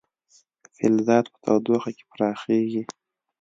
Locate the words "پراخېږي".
2.11-2.83